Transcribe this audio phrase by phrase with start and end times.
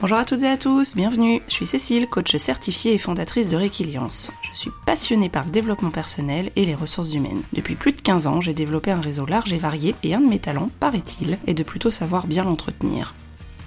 [0.00, 1.42] Bonjour à toutes et à tous, bienvenue.
[1.48, 4.30] Je suis Cécile, coach certifiée et fondatrice de Réquiliance.
[4.42, 7.42] Je suis passionnée par le développement personnel et les ressources humaines.
[7.52, 10.28] Depuis plus de 15 ans, j'ai développé un réseau large et varié et un de
[10.28, 13.16] mes talents, paraît-il, est de plutôt savoir bien l'entretenir.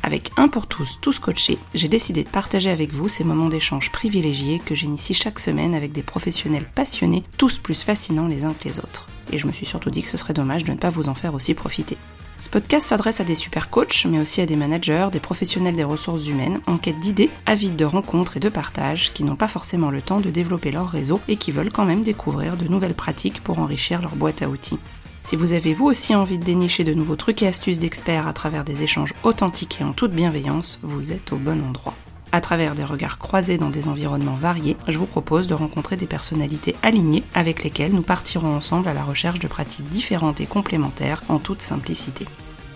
[0.03, 3.91] Avec un pour tous, tous coachés, j'ai décidé de partager avec vous ces moments d'échange
[3.91, 8.69] privilégiés que j'initie chaque semaine avec des professionnels passionnés, tous plus fascinants les uns que
[8.69, 9.07] les autres.
[9.33, 11.13] Et je me suis surtout dit que ce serait dommage de ne pas vous en
[11.13, 11.97] faire aussi profiter.
[12.41, 15.83] Ce podcast s'adresse à des super coachs, mais aussi à des managers, des professionnels des
[15.83, 19.91] ressources humaines, en quête d'idées, avides de rencontres et de partages, qui n'ont pas forcément
[19.91, 23.43] le temps de développer leur réseau et qui veulent quand même découvrir de nouvelles pratiques
[23.43, 24.79] pour enrichir leur boîte à outils.
[25.21, 28.33] Si vous avez vous aussi envie de dénicher de nouveaux trucs et astuces d'experts à
[28.33, 31.93] travers des échanges authentiques et en toute bienveillance, vous êtes au bon endroit.
[32.33, 36.07] À travers des regards croisés dans des environnements variés, je vous propose de rencontrer des
[36.07, 41.23] personnalités alignées avec lesquelles nous partirons ensemble à la recherche de pratiques différentes et complémentaires
[41.27, 42.25] en toute simplicité.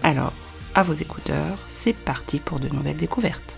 [0.04, 0.34] Alors,
[0.74, 3.58] à vos écouteurs, c'est parti pour de nouvelles découvertes.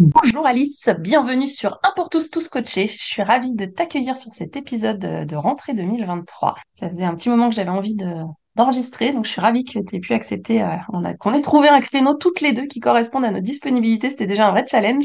[0.00, 2.88] Bonjour Alice, bienvenue sur Un pour tous, tous coachés.
[2.88, 6.56] Je suis ravie de t'accueillir sur cet épisode de rentrée 2023.
[6.72, 8.14] Ça faisait un petit moment que j'avais envie de
[8.58, 9.12] d'enregistrer.
[9.12, 10.76] Donc, je suis ravie que tu aies pu accepter, euh,
[11.18, 14.10] qu'on ait trouvé un créneau toutes les deux qui correspondent à notre disponibilité.
[14.10, 15.04] C'était déjà un vrai challenge.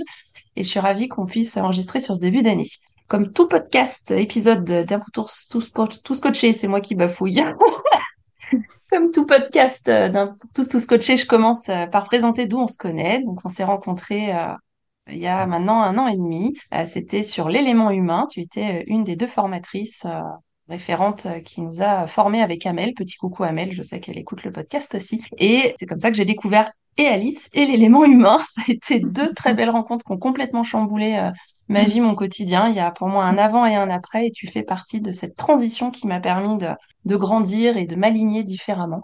[0.56, 2.68] Et je suis ravie qu'on puisse enregistrer sur ce début d'année.
[3.08, 5.72] Comme tout podcast, épisode d'un tous, tous,
[6.04, 7.44] tous coachés, c'est moi qui bafouille.
[8.92, 12.68] Comme tout podcast euh, d'un tous, tous coachés, je commence euh, par présenter d'où on
[12.68, 13.22] se connaît.
[13.22, 14.34] Donc, on s'est rencontrés
[15.10, 16.58] il y a maintenant un an et demi.
[16.86, 18.26] C'était sur l'élément humain.
[18.32, 20.08] Tu étais une des deux formatrices
[20.70, 22.94] référente euh, qui nous a formés avec Amel.
[22.94, 25.22] Petit coucou Amel, je sais qu'elle écoute le podcast aussi.
[25.38, 28.40] Et c'est comme ça que j'ai découvert et Alice et l'élément humain.
[28.46, 31.32] Ça a été deux très belles rencontres qui ont complètement chamboulé euh,
[31.68, 32.70] ma vie, mon quotidien.
[32.70, 35.12] Il y a pour moi un avant et un après et tu fais partie de
[35.12, 36.70] cette transition qui m'a permis de,
[37.06, 39.02] de grandir et de m'aligner différemment.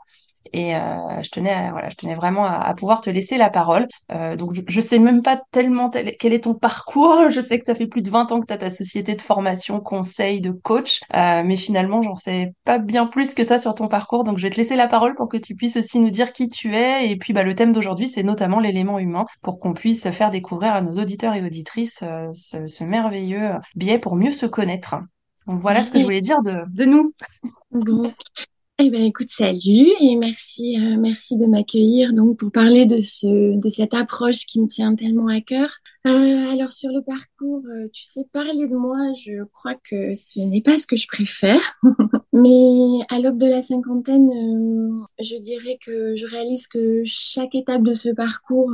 [0.54, 3.88] Et euh, je tenais, voilà, je tenais vraiment à, pouvoir te laisser la parole.
[4.12, 7.30] Euh, donc, je, je sais même pas tellement quel est ton parcours.
[7.30, 9.16] Je sais que tu as fait plus de 20 ans que tu as ta société
[9.16, 11.02] de formation, conseil, de coach.
[11.16, 14.24] Euh, mais finalement, j'en sais pas bien plus que ça sur ton parcours.
[14.24, 16.50] Donc, je vais te laisser la parole pour que tu puisses aussi nous dire qui
[16.50, 17.10] tu es.
[17.10, 20.74] Et puis, bah, le thème d'aujourd'hui, c'est notamment l'élément humain pour qu'on puisse faire découvrir
[20.74, 24.96] à nos auditeurs et auditrices euh, ce, ce, merveilleux biais pour mieux se connaître.
[25.48, 27.14] Donc, voilà ce que je voulais dire de, de nous.
[27.72, 28.12] Bon.
[28.82, 33.60] Eh ben, écoute, salut et merci, euh, merci de m'accueillir donc pour parler de ce,
[33.60, 35.70] de cette approche qui me tient tellement à cœur.
[36.08, 40.40] Euh, alors sur le parcours, euh, tu sais, parler de moi, je crois que ce
[40.40, 41.60] n'est pas ce que je préfère,
[42.32, 44.30] mais à l'aube de la cinquantaine,
[45.20, 48.72] je dirais que je réalise que chaque étape de ce parcours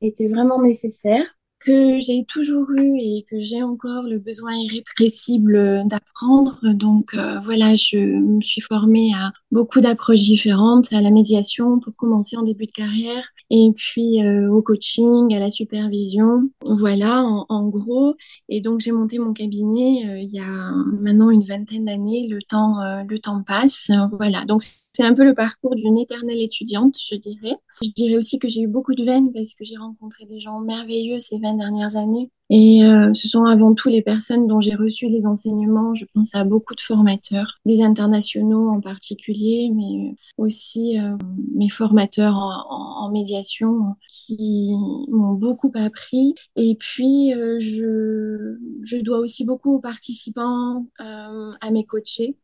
[0.00, 1.24] était vraiment nécessaire
[1.60, 6.58] que j'ai toujours eu et que j'ai encore le besoin irrépressible d'apprendre.
[6.74, 11.94] Donc euh, voilà, je me suis formée à beaucoup d'approches différentes, à la médiation pour
[11.96, 16.50] commencer en début de carrière, et puis euh, au coaching, à la supervision.
[16.64, 18.14] Voilà, en, en gros.
[18.48, 22.26] Et donc j'ai monté mon cabinet euh, il y a maintenant une vingtaine d'années.
[22.28, 23.90] Le temps, le temps passe.
[24.12, 24.44] Voilà.
[24.44, 24.62] Donc
[25.00, 27.56] c'est un peu le parcours d'une éternelle étudiante, je dirais.
[27.82, 30.60] Je dirais aussi que j'ai eu beaucoup de veines parce que j'ai rencontré des gens
[30.60, 32.30] merveilleux ces 20 dernières années.
[32.50, 35.94] Et euh, ce sont avant tout les personnes dont j'ai reçu les enseignements.
[35.94, 41.16] Je pense à beaucoup de formateurs, des internationaux en particulier, mais aussi euh,
[41.54, 44.70] mes formateurs en, médiation qui
[45.08, 46.34] m'ont beaucoup appris.
[46.56, 52.36] Et puis, euh, je dois aussi beaucoup aux participants, à mes coachés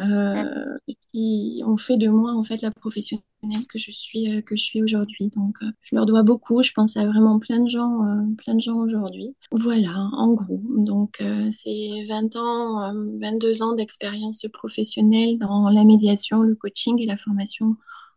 [0.00, 0.78] euh,
[1.12, 3.22] qui ont fait de moi en fait la professionnelle
[3.68, 5.30] que je suis euh, que je suis aujourd'hui.
[5.34, 6.62] Donc euh, je leur dois beaucoup.
[6.62, 8.04] Je pense à vraiment plein de gens
[8.38, 9.34] plein de gens aujourd'hui.
[9.52, 10.62] Voilà, en gros.
[10.76, 17.16] Donc c'est 20 ans 22 ans d'expérience professionnelle dans la médiation, le coaching et la
[17.16, 17.76] formation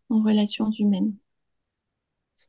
[0.10, 1.14] en relations humaines.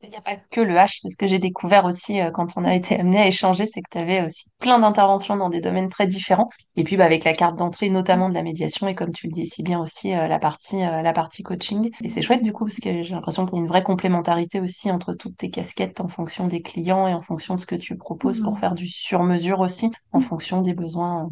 [0.02, 2.56] Il n'y a pas que le H, c'est ce que j'ai découvert aussi euh, quand
[2.56, 5.60] on a été amené à échanger, c'est que tu avais aussi plein d'interventions dans des
[5.60, 6.48] domaines très différents.
[6.76, 9.32] Et puis bah, avec la carte d'entrée, notamment de la médiation, et comme tu le
[9.32, 11.90] dis si bien aussi, euh, la, partie, euh, la partie coaching.
[12.02, 14.60] Et c'est chouette du coup, parce que j'ai l'impression qu'il y a une vraie complémentarité
[14.60, 17.76] aussi entre toutes tes casquettes en fonction des clients et en fonction de ce que
[17.76, 18.58] tu proposes pour mmh.
[18.58, 21.28] faire du sur-mesure aussi, en fonction des besoins,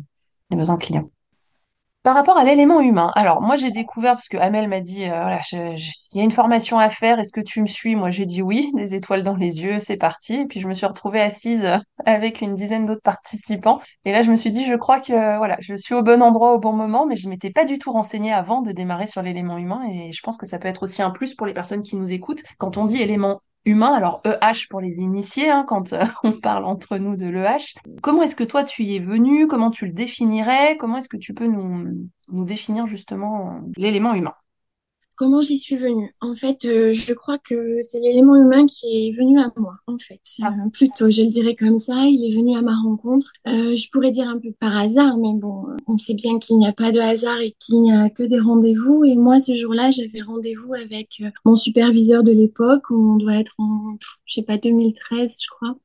[0.50, 1.10] des besoins clients.
[2.02, 5.08] Par rapport à l'élément humain, alors moi j'ai découvert parce que Amel m'a dit euh,
[5.10, 5.78] voilà, il
[6.14, 7.94] y a une formation à faire, est-ce que tu me suis?
[7.94, 10.36] Moi j'ai dit oui, des étoiles dans les yeux, c'est parti.
[10.36, 11.76] Et puis je me suis retrouvée assise euh,
[12.06, 13.80] avec une dizaine d'autres participants.
[14.06, 16.54] Et là je me suis dit je crois que voilà, je suis au bon endroit
[16.54, 19.58] au bon moment, mais je m'étais pas du tout renseignée avant de démarrer sur l'élément
[19.58, 19.82] humain.
[19.90, 22.10] Et je pense que ça peut être aussi un plus pour les personnes qui nous
[22.12, 22.42] écoutent.
[22.56, 26.64] Quand on dit élément humain, alors EH pour les initiés, hein, quand euh, on parle
[26.64, 27.74] entre nous de l'EH.
[28.02, 29.46] Comment est-ce que toi tu y es venu?
[29.46, 30.76] Comment tu le définirais?
[30.76, 34.34] Comment est-ce que tu peux nous, nous définir justement l'élément humain?
[35.20, 39.12] Comment j'y suis venue En fait, euh, je crois que c'est l'élément humain qui est
[39.12, 40.22] venu à moi, en fait.
[40.40, 40.48] Ah.
[40.48, 43.30] Euh, plutôt, je le dirais comme ça, il est venu à ma rencontre.
[43.46, 46.66] Euh, je pourrais dire un peu par hasard, mais bon, on sait bien qu'il n'y
[46.66, 49.04] a pas de hasard et qu'il n'y a que des rendez-vous.
[49.04, 53.56] Et moi, ce jour-là, j'avais rendez-vous avec mon superviseur de l'époque, où on doit être
[53.58, 55.76] en, je sais pas, 2013, je crois.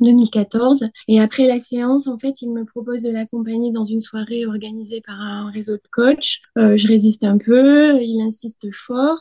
[0.00, 0.88] 2014.
[1.08, 5.00] Et après la séance, en fait, il me propose de l'accompagner dans une soirée organisée
[5.00, 6.40] par un réseau de coachs.
[6.58, 9.20] Euh, je résiste un peu, il insiste fort.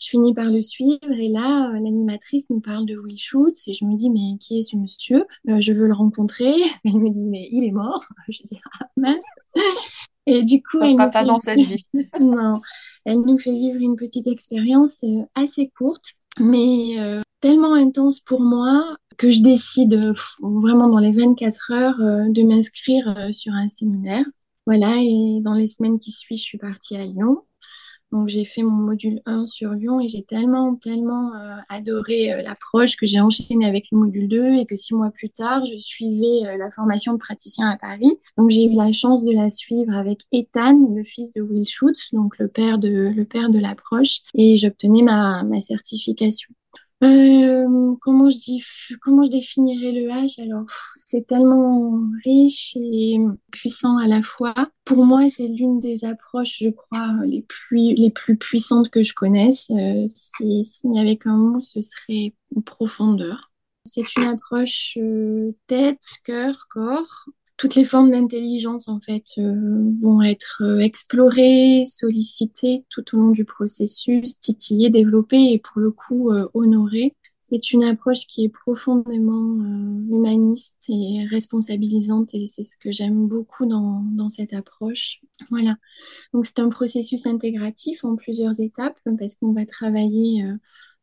[0.00, 3.74] Je finis par le suivre et là, euh, l'animatrice nous parle de Will Schutz et
[3.74, 5.24] je me dis mais qui est ce monsieur?
[5.48, 6.54] Euh, Je veux le rencontrer.
[6.84, 8.04] Elle me dit mais il est mort.
[8.28, 9.24] Je dis ah mince.
[10.26, 11.86] Et du coup, ça sera pas dans cette vie.
[12.20, 12.62] non,
[13.04, 16.96] elle nous fait vivre une petite expérience assez courte, mais
[17.44, 23.14] tellement intense pour moi que je décide vraiment dans les 24 heures euh, de m'inscrire
[23.16, 24.24] euh, sur un séminaire.
[24.66, 27.42] Voilà, et dans les semaines qui suivent, je suis partie à Lyon.
[28.12, 32.96] Donc j'ai fait mon module 1 sur Lyon et j'ai tellement, tellement euh, adoré l'approche
[32.96, 36.56] que j'ai enchaîné avec le module 2 et que six mois plus tard, je suivais
[36.56, 38.12] la formation de praticien à Paris.
[38.38, 42.10] Donc j'ai eu la chance de la suivre avec Ethan, le fils de Will Schutz,
[42.12, 46.54] donc le père de, le père de l'approche, et j'obtenais ma, ma certification.
[47.02, 48.64] Euh, comment je dis,
[49.02, 50.40] comment je définirais le H?
[50.42, 50.64] Alors,
[51.04, 53.18] c'est tellement riche et
[53.50, 54.54] puissant à la fois.
[54.84, 59.12] Pour moi, c'est l'une des approches, je crois, les plus les plus puissantes que je
[59.12, 59.70] connaisse.
[59.70, 63.50] Euh, S'il n'y avait qu'un mot, ce serait profondeur.
[63.84, 67.26] C'est une approche euh, tête, cœur, corps
[67.64, 73.30] toutes les formes d'intelligence en fait euh, vont être euh, explorées, sollicitées tout au long
[73.30, 77.16] du processus, titillées, développées et pour le coup euh, honorées.
[77.40, 79.64] C'est une approche qui est profondément
[80.10, 85.22] humaniste et responsabilisante et c'est ce que j'aime beaucoup dans, dans cette approche.
[85.48, 85.76] Voilà.
[86.34, 90.44] Donc c'est un processus intégratif en plusieurs étapes parce qu'on va travailler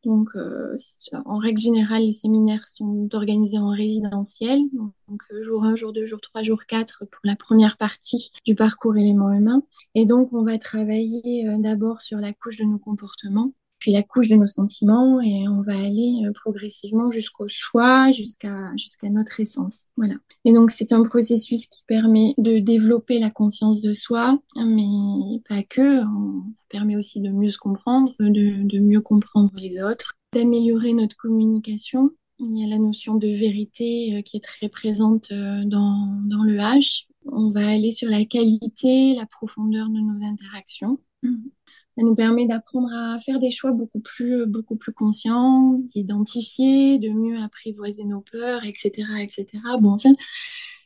[0.04, 0.76] donc, euh,
[1.24, 4.60] en règle générale, les séminaires sont organisés en résidentiel,
[5.08, 8.56] donc euh, jour 1, jour 2, jour 3, jour 4 pour la première partie du
[8.56, 9.62] parcours élément humain.
[9.94, 13.52] Et donc, on va travailler euh, d'abord sur la couche de nos comportements,
[13.82, 18.70] puis la couche de nos sentiments et on va aller euh, progressivement jusqu'au soi, jusqu'à
[18.76, 19.86] jusqu'à notre essence.
[19.96, 20.14] Voilà.
[20.44, 25.64] Et donc c'est un processus qui permet de développer la conscience de soi, mais pas
[25.64, 26.04] que.
[26.04, 31.16] On permet aussi de mieux se comprendre, de, de mieux comprendre les autres, d'améliorer notre
[31.16, 32.12] communication.
[32.38, 36.44] Il y a la notion de vérité euh, qui est très présente euh, dans, dans
[36.44, 37.06] le H.
[37.26, 41.00] On va aller sur la qualité, la profondeur de nos interactions.
[41.96, 47.10] Ça nous permet d'apprendre à faire des choix beaucoup plus, beaucoup plus conscients, d'identifier, de
[47.10, 48.90] mieux apprivoiser nos peurs, etc.,
[49.20, 49.46] etc.
[49.80, 50.14] Bon, enfin,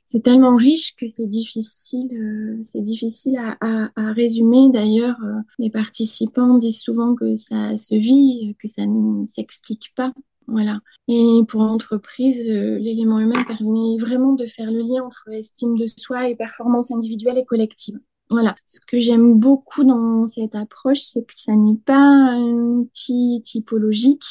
[0.07, 4.71] c'est tellement riche que c'est difficile, euh, c'est difficile à, résumer.
[4.71, 10.13] D'ailleurs, euh, les participants disent souvent que ça se vit, que ça ne s'explique pas.
[10.47, 10.79] Voilà.
[11.09, 15.87] Et pour l'entreprise, euh, l'élément humain permet vraiment de faire le lien entre estime de
[15.97, 17.99] soi et performance individuelle et collective.
[18.31, 18.57] Voilà.
[18.65, 24.25] Ce que j'aime beaucoup dans cette approche, c'est que ça n'est pas un outil typologique.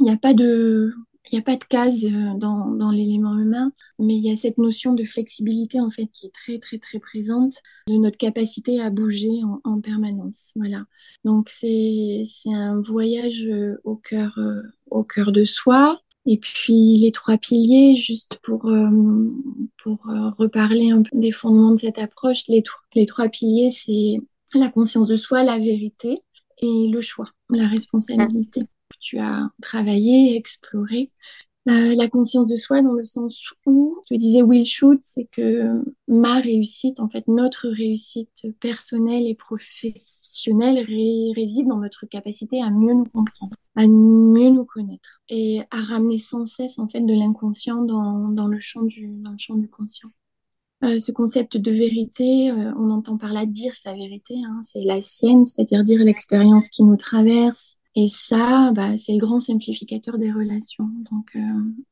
[0.00, 0.92] Il n'y a pas de,
[1.30, 4.36] il n'y a pas de case euh, dans, dans l'élément humain, mais il y a
[4.36, 7.54] cette notion de flexibilité en fait qui est très très très présente,
[7.88, 10.52] de notre capacité à bouger en, en permanence.
[10.56, 10.84] Voilà.
[11.24, 16.98] Donc c'est c'est un voyage euh, au cœur euh, au cœur de soi, et puis
[16.98, 18.90] les trois piliers, juste pour, euh,
[19.86, 22.62] euh, reparler un peu des fondements de cette approche, les,
[22.94, 24.18] les trois piliers, c'est
[24.52, 26.22] la conscience de soi, la vérité
[26.58, 28.62] et le choix, la responsabilité.
[29.00, 31.10] Tu as travaillé, exploré
[31.68, 36.40] la conscience de soi dans le sens où, je disais Will Schutz, c'est que ma
[36.40, 40.78] réussite, en fait, notre réussite personnelle et professionnelle
[41.34, 46.18] réside dans notre capacité à mieux nous comprendre, à mieux nous connaître et à ramener
[46.18, 50.10] sans cesse, en fait, de l'inconscient dans, dans, le champ du, champ du conscient.
[50.84, 54.84] Euh, ce concept de vérité, euh, on entend par là dire sa vérité, hein, c'est
[54.84, 60.18] la sienne, c'est-à-dire dire l'expérience qui nous traverse, et ça, bah, c'est le grand simplificateur
[60.18, 60.88] des relations.
[61.10, 61.40] Donc, euh,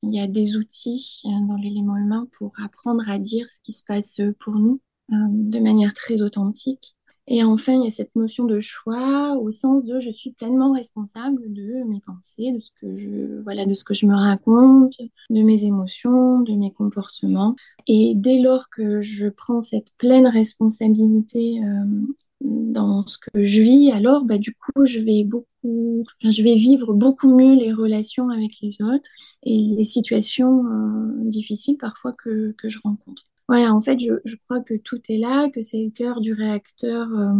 [0.05, 3.73] il y a des outils euh, dans l'élément humain pour apprendre à dire ce qui
[3.73, 6.95] se passe pour nous euh, de manière très authentique.
[7.27, 10.73] Et enfin, il y a cette notion de choix au sens de je suis pleinement
[10.73, 14.95] responsable de mes pensées, de ce que je, voilà, de ce que je me raconte,
[15.31, 17.57] de mes émotions, de mes comportements.
[17.89, 22.07] Et dès lors que je prends cette pleine responsabilité euh,
[22.41, 26.93] dans ce que je vis, alors bah, du coup, je vais beaucoup, je vais vivre
[26.93, 29.09] beaucoup mieux les relations avec les autres
[29.43, 33.23] et les situations euh, difficiles parfois que, que je rencontre.
[33.49, 36.33] Voilà, en fait, je, je, crois que tout est là, que c'est le cœur du
[36.33, 37.33] réacteur euh,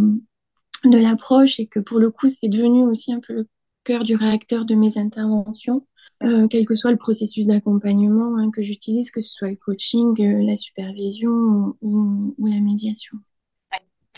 [0.85, 3.47] de l'approche et que pour le coup, c'est devenu aussi un peu le
[3.83, 5.85] cœur du réacteur de mes interventions.
[6.23, 10.15] Euh, quel que soit le processus d'accompagnement hein, que j'utilise, que ce soit le coaching,
[10.45, 13.17] la supervision ou, la médiation.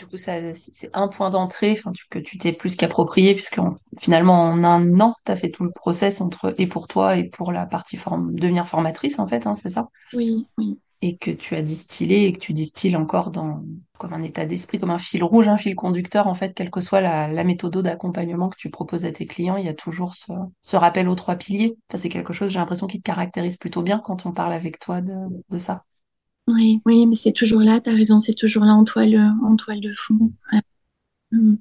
[0.00, 1.78] Du coup, ça, c'est un point d'entrée
[2.10, 3.60] que tu t'es plus qu'approprié, puisque
[4.00, 7.24] finalement, en un an, tu as fait tout le process entre et pour toi et
[7.28, 9.88] pour la partie forme, devenir formatrice, en fait, hein, c'est ça?
[10.12, 13.62] Oui, oui et que tu as distillé et que tu distilles encore dans
[13.98, 16.80] comme un état d'esprit, comme un fil rouge, un fil conducteur, en fait, quelle que
[16.80, 20.14] soit la, la méthode d'accompagnement que tu proposes à tes clients, il y a toujours
[20.14, 21.76] ce, ce rappel aux trois piliers.
[21.90, 24.78] Enfin, c'est quelque chose, j'ai l'impression, qui te caractérise plutôt bien quand on parle avec
[24.78, 25.14] toi de,
[25.50, 25.84] de ça.
[26.48, 29.56] Oui, oui, mais c'est toujours là, tu as raison, c'est toujours là en toile, en
[29.56, 30.32] toile de fond.
[31.30, 31.56] Mm.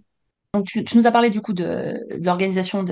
[0.54, 2.84] Donc, tu, nous as parlé du coup de, l'organisation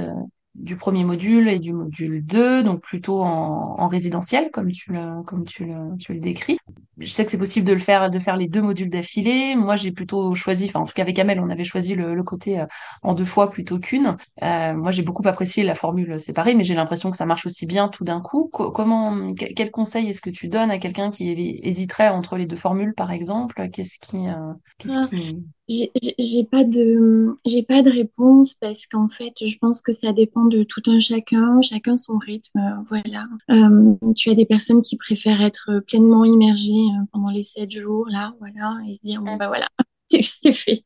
[0.55, 5.23] du premier module et du module 2, donc plutôt en, en résidentiel, comme tu le,
[5.23, 6.59] comme tu le décris.
[6.99, 9.55] Je sais que c'est possible de le faire, de faire les deux modules d'affilée.
[9.55, 12.23] Moi, j'ai plutôt choisi, enfin, en tout cas avec Amel, on avait choisi le, le
[12.23, 12.65] côté euh,
[13.03, 14.17] en deux fois plutôt qu'une.
[14.41, 17.65] Euh, moi, j'ai beaucoup apprécié la formule séparée, mais j'ai l'impression que ça marche aussi
[17.65, 18.49] bien tout d'un coup.
[18.51, 21.29] Co comment, quel conseil est-ce que tu donnes à quelqu'un qui
[21.63, 23.69] hésiterait entre les deux formules, par exemple?
[23.71, 25.37] Qu'est-ce qui, euh, qu'est-ce ah, qui...
[25.69, 30.45] J'ai pas de, j'ai pas de réponse parce qu'en fait, je pense que ça dépend
[30.45, 33.25] de tout un chacun, chacun son rythme, voilà.
[33.51, 38.33] Euh, tu as des personnes qui préfèrent être pleinement immergées pendant les sept jours, là,
[38.39, 39.67] voilà, et se dire, bon, bah voilà,
[40.07, 40.81] c'est fait.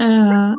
[0.00, 0.54] Euh,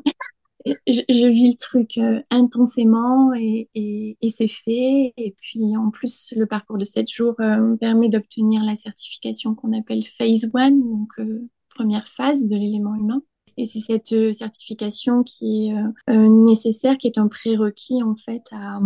[0.88, 5.14] je, je, vis le truc euh, intensément et, et, et c'est fait.
[5.18, 9.74] Et puis, en plus, le parcours de sept jours euh, permet d'obtenir la certification qu'on
[9.78, 13.22] appelle Phase One, donc euh, première phase de l'élément humain.
[13.58, 18.16] Et c'est cette euh, certification qui est euh, euh, nécessaire, qui est un prérequis en
[18.16, 18.80] fait à,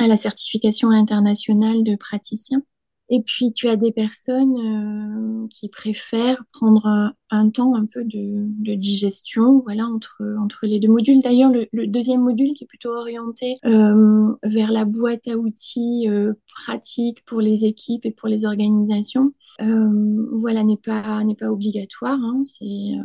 [0.00, 2.62] à la certification internationale de praticien.
[3.08, 8.46] Et puis, tu as des personnes euh, qui préfèrent prendre un, temps un peu de,
[8.48, 11.20] de, digestion, voilà, entre, entre les deux modules.
[11.22, 16.08] D'ailleurs, le, le, deuxième module qui est plutôt orienté euh, vers la boîte à outils
[16.08, 21.50] euh, pratique pour les équipes et pour les organisations, euh, voilà, n'est pas, n'est pas
[21.50, 22.18] obligatoire.
[22.20, 23.02] Hein, c'est, euh,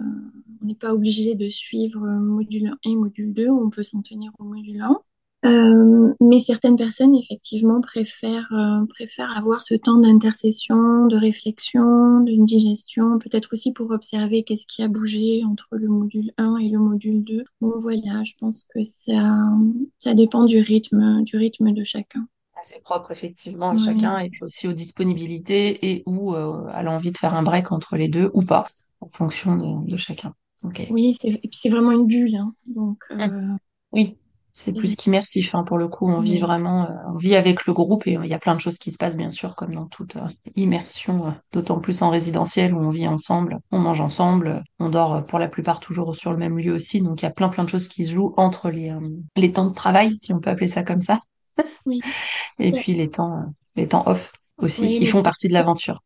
[0.62, 4.32] on n'est pas obligé de suivre module 1 et module 2, on peut s'en tenir
[4.40, 5.00] au module 1.
[5.44, 12.44] Euh, mais certaines personnes, effectivement, préfèrent, euh, préfèrent avoir ce temps d'intercession, de réflexion, de
[12.44, 16.78] digestion, peut-être aussi pour observer qu'est-ce qui a bougé entre le module 1 et le
[16.78, 17.44] module 2.
[17.60, 19.40] Bon, voilà, je pense que ça,
[19.98, 22.28] ça dépend du rythme, du rythme de chacun.
[22.64, 23.80] C'est propre, effectivement, à ouais.
[23.80, 27.72] chacun, et puis aussi aux disponibilités et ou euh, à l'envie de faire un break
[27.72, 28.68] entre les deux ou pas,
[29.00, 30.36] en fonction de, de chacun.
[30.64, 30.88] Okay.
[30.92, 31.18] Oui,
[31.52, 33.00] c'est vraiment une bulle, hein, donc...
[33.10, 33.58] Mmh.
[33.94, 34.16] Oui,
[34.54, 36.10] c'est plus qu'immersif hein, pour le coup.
[36.10, 38.60] On vit vraiment, euh, on vit avec le groupe et il y a plein de
[38.60, 42.10] choses qui se passent bien sûr comme dans toute euh, immersion, euh, d'autant plus en
[42.10, 46.32] résidentiel où on vit ensemble, on mange ensemble, on dort pour la plupart toujours sur
[46.32, 47.02] le même lieu aussi.
[47.02, 48.92] Donc il y a plein plein de choses qui se jouent entre les
[49.36, 51.20] les temps de travail, si on peut appeler ça comme ça,
[51.86, 52.02] oui.
[52.60, 56.02] et puis les temps les temps off aussi oui, qui font partie de l'aventure.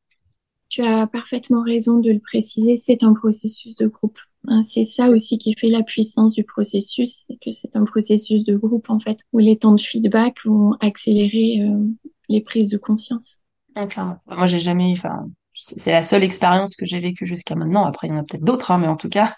[0.69, 2.77] Tu as parfaitement raison de le préciser.
[2.77, 4.17] C'est un processus de groupe.
[4.47, 8.43] Hein, c'est ça aussi qui fait la puissance du processus, c'est que c'est un processus
[8.45, 11.85] de groupe en fait, où les temps de feedback vont accélérer euh,
[12.29, 13.37] les prises de conscience.
[14.27, 17.85] Moi, j'ai jamais, enfin, c'est la seule expérience que j'ai vécue jusqu'à maintenant.
[17.85, 19.35] Après, il y en a peut-être d'autres, hein, mais en tout cas,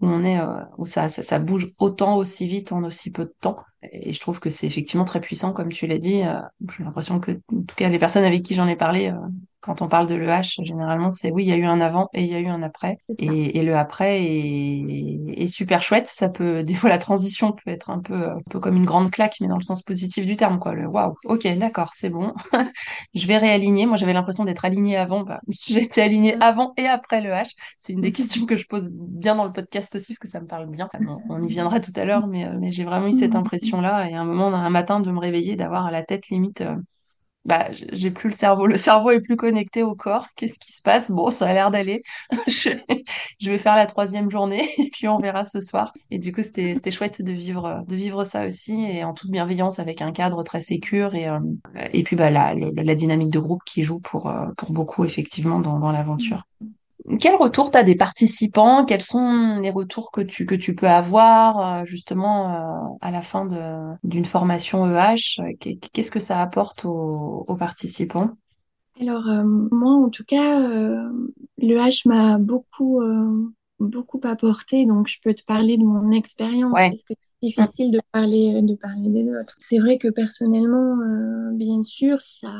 [0.00, 3.34] où on est, euh, où ça, ça, bouge autant aussi vite en aussi peu de
[3.40, 3.56] temps.
[3.82, 6.22] Et je trouve que c'est effectivement très puissant, comme tu l'as dit.
[6.22, 6.40] Euh,
[6.76, 9.12] j'ai l'impression que, en tout cas, les personnes avec qui j'en ai parlé,
[9.62, 12.22] quand on parle de l'EH, généralement, c'est oui, il y a eu un avant et
[12.24, 12.98] il y a eu un après.
[13.18, 16.08] Et, et, le après est, est, super chouette.
[16.08, 19.10] Ça peut, des fois, la transition peut être un peu, un peu comme une grande
[19.10, 20.74] claque, mais dans le sens positif du terme, quoi.
[20.74, 22.34] Le waouh, ok, d'accord, c'est bon.
[23.14, 23.86] je vais réaligner.
[23.86, 25.22] Moi, j'avais l'impression d'être alignée avant.
[25.22, 27.52] Bah, J'étais alignée avant et après le H.
[27.78, 30.40] C'est une des questions que je pose bien dans le podcast aussi, parce que ça
[30.40, 30.88] me parle bien.
[31.06, 34.10] On, on y viendra tout à l'heure, mais, mais j'ai vraiment eu cette impression-là.
[34.10, 36.62] Et à un moment, un matin, de me réveiller, d'avoir à la tête limite.
[36.62, 36.76] Euh,
[37.44, 38.66] bah, j'ai plus le cerveau.
[38.66, 40.28] Le cerveau est plus connecté au corps.
[40.36, 41.10] Qu'est-ce qui se passe?
[41.10, 42.02] Bon, ça a l'air d'aller.
[42.46, 42.70] je,
[43.50, 45.92] vais faire la troisième journée et puis on verra ce soir.
[46.10, 49.30] Et du coup, c'était c'était chouette de vivre de vivre ça aussi et en toute
[49.30, 51.40] bienveillance avec un cadre très sécure et euh,
[51.92, 55.04] et puis bah la, la, la dynamique de groupe qui joue pour euh, pour beaucoup
[55.04, 56.44] effectivement dans dans l'aventure.
[57.18, 58.84] Quel retour tu as des participants?
[58.84, 63.48] Quels sont les retours que tu, que tu peux avoir justement euh, à la fin
[64.04, 65.42] d'une formation EH
[65.92, 68.30] Qu'est-ce que ça apporte aux, aux participants?
[69.00, 71.10] Alors euh, moi en tout cas, euh,
[71.58, 73.00] l'EH m'a beaucoup,
[73.80, 76.90] beaucoup apporté, donc je peux te parler de mon expérience ouais.
[76.90, 79.56] parce que difficile de parler de parler des autres.
[79.70, 82.52] C'est vrai que personnellement, euh, bien sûr, ça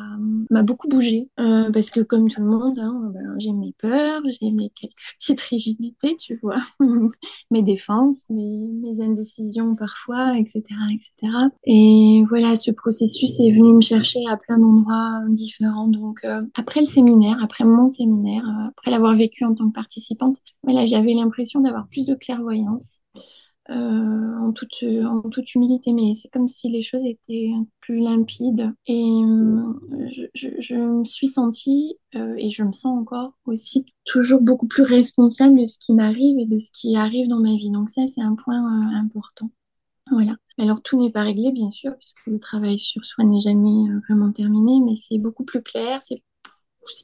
[0.50, 4.22] m'a beaucoup bougé euh, parce que comme tout le monde, hein, ben, j'ai mes peurs,
[4.40, 6.58] j'ai mes quelques petites rigidités, tu vois,
[7.50, 8.68] mes défenses, mes,
[9.00, 10.62] indécisions parfois, etc.,
[10.92, 11.32] etc.
[11.64, 15.88] Et voilà, ce processus est venu me chercher à plein d'endroits différents.
[15.88, 19.74] Donc euh, après le séminaire, après mon séminaire, euh, après l'avoir vécu en tant que
[19.74, 23.00] participante, voilà, j'avais l'impression d'avoir plus de clairvoyance
[23.70, 27.50] euh, en, toute, en toute humilité, mais c'est comme si les choses étaient
[27.80, 28.72] plus limpides.
[28.86, 29.72] Et euh,
[30.34, 35.60] je, me suis sentie, euh, et je me sens encore aussi, toujours beaucoup plus responsable
[35.60, 37.70] de ce qui m'arrive et de ce qui arrive dans ma vie.
[37.70, 39.50] Donc ça, c'est un point important.
[40.10, 40.36] Voilà.
[40.58, 44.32] Alors tout n'est pas réglé, bien sûr, puisque le travail sur soi n'est jamais vraiment
[44.32, 46.22] terminé, mais c'est beaucoup plus clair, c'est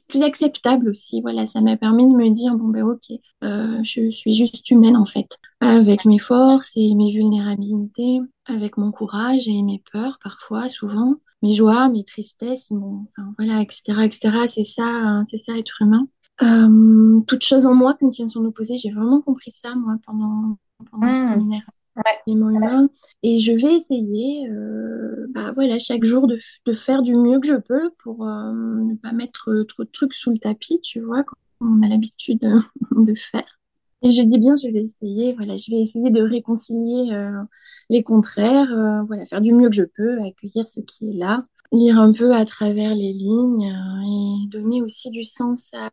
[0.07, 1.21] plus acceptable aussi.
[1.21, 3.11] Voilà, ça m'a permis de me dire bon ben ok,
[3.43, 8.91] euh, je suis juste humaine en fait, avec mes forces et mes vulnérabilités, avec mon
[8.91, 14.31] courage et mes peurs parfois, souvent, mes joies, mes tristesses, bon, enfin, voilà, etc., etc.
[14.47, 16.07] C'est ça, hein, c'est ça être humain.
[16.41, 18.77] Euh, toute chose en moi contient son opposé.
[18.77, 20.57] J'ai vraiment compris ça moi pendant
[20.89, 21.35] pendant le mmh.
[21.35, 21.65] séminaire
[21.97, 22.87] ouais.
[23.23, 27.47] Et je vais essayer, euh, bah, voilà, chaque jour de, de, faire du mieux que
[27.47, 31.23] je peux pour euh, ne pas mettre trop de trucs sous le tapis, tu vois,
[31.23, 32.39] comme on a l'habitude
[32.91, 33.58] de, faire.
[34.01, 37.43] Et je dis bien, je vais essayer, voilà, je vais essayer de réconcilier euh,
[37.89, 41.45] les contraires, euh, voilà, faire du mieux que je peux, accueillir ce qui est là,
[41.73, 43.63] lire un peu à travers les lignes
[44.43, 45.91] et donner aussi du sens à,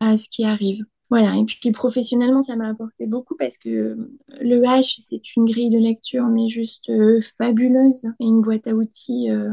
[0.00, 0.84] à ce qui arrive.
[1.10, 3.96] Voilà, et puis professionnellement, ça m'a apporté beaucoup parce que
[4.40, 8.74] le H, c'est une grille de lecture, mais juste euh, fabuleuse, et une boîte à
[8.74, 9.50] outils euh,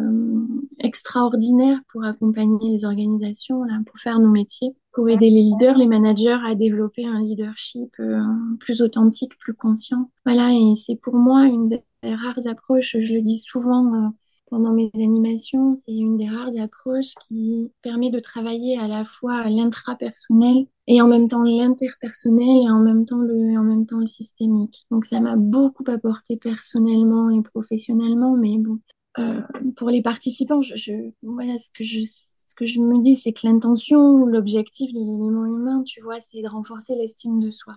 [0.78, 5.88] extraordinaire pour accompagner les organisations, là, pour faire nos métiers, pour aider les leaders, les
[5.88, 8.22] managers à développer un leadership euh,
[8.60, 10.12] plus authentique, plus conscient.
[10.26, 14.14] Voilà, et c'est pour moi une des rares approches, je le dis souvent
[14.50, 19.48] pendant mes animations, c'est une des rares approches qui permet de travailler à la fois
[19.50, 24.06] l'intrapersonnel et en même temps l'interpersonnel et en même temps le en même temps le
[24.06, 24.86] systémique.
[24.92, 28.80] Donc ça m'a beaucoup apporté personnellement et professionnellement, mais bon,
[29.20, 29.42] euh,
[29.76, 33.46] pour les participants, je, voilà ce que je ce que je me dis, c'est que
[33.46, 37.76] l'intention, l'objectif de l'élément humain, tu vois, c'est de renforcer l'estime de soi.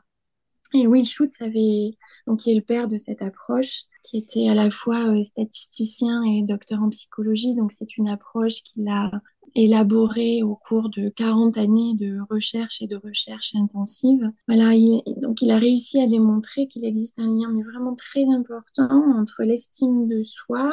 [0.74, 4.54] Et Will Schutz avait, donc, qui est le père de cette approche, qui était à
[4.54, 7.54] la fois euh, statisticien et docteur en psychologie.
[7.54, 9.10] Donc, c'est une approche qu'il a
[9.56, 14.30] élaborée au cours de 40 années de recherche et de recherche intensive.
[14.46, 14.70] Voilà,
[15.16, 19.42] donc, il a réussi à démontrer qu'il existe un lien, mais vraiment très important entre
[19.42, 20.72] l'estime de soi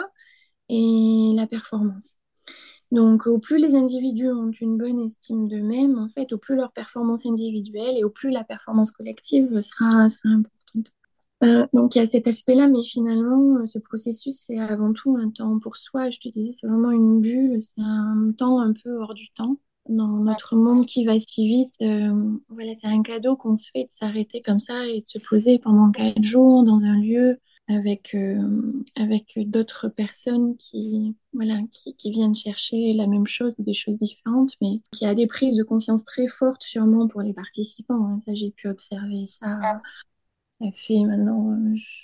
[0.69, 2.17] et la performance.
[2.91, 6.71] Donc, au plus les individus ont une bonne estime d'eux-mêmes, en fait, au plus leur
[6.71, 10.93] performance individuelle et au plus la performance collective sera, sera importante.
[11.43, 15.30] Euh, donc, il y a cet aspect-là, mais finalement, ce processus, c'est avant tout un
[15.30, 16.10] temps pour soi.
[16.10, 19.58] Je te disais, c'est vraiment une bulle, c'est un temps un peu hors du temps.
[19.89, 23.84] Dans notre monde qui va si vite, euh, voilà, c'est un cadeau qu'on se fait
[23.84, 28.15] de s'arrêter comme ça et de se poser pendant quatre jours dans un lieu avec,
[28.15, 33.73] euh, avec d'autres personnes qui, voilà, qui, qui, viennent chercher la même chose ou des
[33.73, 38.06] choses différentes, mais qui a des prises de conscience très fortes sûrement pour les participants.
[38.06, 38.19] Hein.
[38.25, 39.60] Ça, j'ai pu observer ça.
[40.60, 41.51] Ça fait maintenant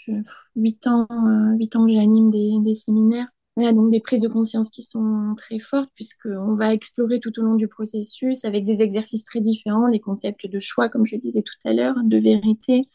[0.10, 0.21] euh,
[0.56, 3.28] huit ans, euh, ans que j'anime des, des séminaires.
[3.56, 7.43] Voilà, donc des prises de conscience qui sont très fortes puisqu'on va explorer tout au
[7.43, 11.43] long du processus avec des exercices très différents, les concepts de choix, comme je disais
[11.43, 12.89] tout à l'heure, de vérité,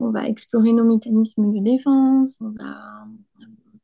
[0.00, 3.06] on va explorer nos mécanismes de défense, on va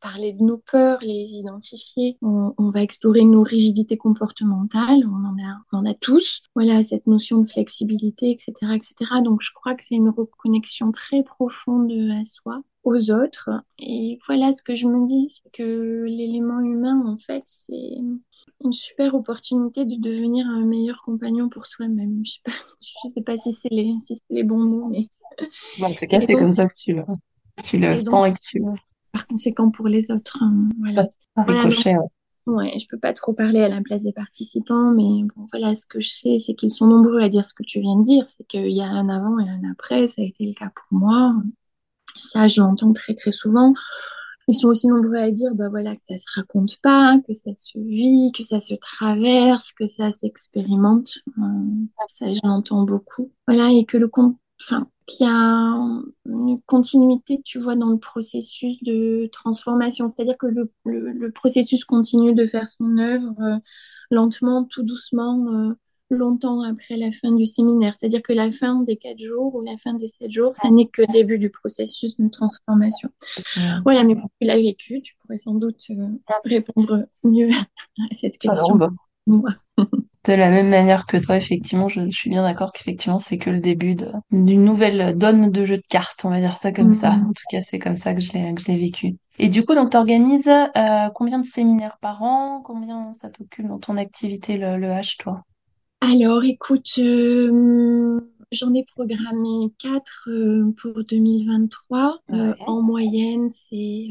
[0.04, 5.62] parler de nos peurs, les identifier, on, va explorer nos rigidités comportementales, on en a,
[5.72, 8.94] on en a tous, voilà, cette notion de flexibilité, etc., etc.
[9.24, 13.48] Donc, je crois que c'est une reconnexion très profonde à soi, aux autres.
[13.78, 17.96] Et voilà, ce que je me dis, c'est que l'élément humain, en fait, c'est
[18.62, 22.22] une super opportunité de devenir un meilleur compagnon pour soi-même.
[22.24, 25.06] Je sais sais pas si c'est les, si les bons mots, mais.
[25.82, 27.02] En tout cas, c'est comme ça que tu le,
[27.62, 28.72] tu le sens et que tu le.
[29.12, 31.06] Par conséquent, pour les autres, hein, voilà.
[31.34, 32.06] Par ricochet, ouais.
[32.46, 35.86] Ouais, je peux pas trop parler à la place des participants, mais bon, voilà, ce
[35.86, 38.28] que je sais, c'est qu'ils sont nombreux à dire ce que tu viens de dire,
[38.28, 40.98] c'est qu'il y a un avant et un après, ça a été le cas pour
[40.98, 41.34] moi.
[42.20, 43.72] Ça, je l'entends très très souvent.
[44.46, 47.54] Ils sont aussi nombreux à dire bah voilà que ça se raconte pas, que ça
[47.54, 51.20] se vit, que ça se traverse, que ça s'expérimente.
[51.38, 51.42] Euh,
[52.08, 53.32] ça j'entends beaucoup.
[53.48, 54.08] Voilà et que le
[54.60, 55.74] enfin qu'il y a
[56.26, 60.08] une continuité, tu vois, dans le processus de transformation.
[60.08, 63.58] C'est-à-dire que le, le, processus continue de faire son œuvre euh,
[64.10, 65.46] lentement, tout doucement.
[65.48, 65.74] Euh,
[66.10, 67.94] longtemps après la fin du séminaire.
[67.94, 70.86] C'est-à-dire que la fin des quatre jours ou la fin des sept jours, ça n'est
[70.86, 73.08] que le début du processus de transformation.
[73.84, 76.08] Voilà, mais pour tu l'as vécu, tu pourrais sans doute euh,
[76.44, 77.48] répondre mieux
[78.10, 78.78] à cette question.
[80.24, 83.60] De la même manière que toi, effectivement, je, suis bien d'accord qu'effectivement, c'est que le
[83.60, 83.94] début
[84.30, 87.10] d'une nouvelle donne de jeu de cartes, on va dire ça comme ça.
[87.10, 87.24] Mm-hmm.
[87.24, 89.16] En tout cas, c'est comme ça que je l'ai, vécu.
[89.38, 92.62] Et du coup, donc, tu organises euh, combien de séminaires par an?
[92.64, 95.42] Combien ça t'occupe dans ton activité, le, le H, toi?
[96.00, 98.18] Alors, écoute, euh,
[98.50, 102.20] j'en ai programmé quatre euh, pour 2023.
[102.66, 104.08] en moyenne, c'est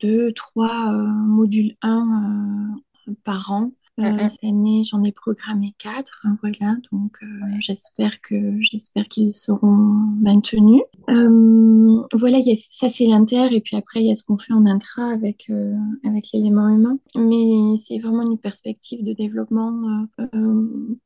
[0.00, 2.78] deux, trois modules 1
[3.22, 3.70] par an.
[3.98, 6.76] Euh, cette année, j'en ai programmé quatre, hein, voilà.
[6.92, 7.26] Donc, euh,
[7.60, 10.82] j'espère que j'espère qu'ils seront maintenus.
[11.08, 14.36] Euh, voilà, y a, ça c'est l'inter, et puis après il y a ce qu'on
[14.36, 16.98] fait en intra avec euh, avec l'élément humain.
[17.14, 20.06] Mais c'est vraiment une perspective de développement